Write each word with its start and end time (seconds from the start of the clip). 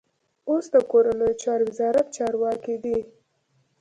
اوس 0.49 0.65
د 0.73 0.75
کورنیو 0.91 1.39
چارو 1.43 1.65
وزارت 1.69 2.05
چارواکی 2.17 2.75
دی. 2.83 2.97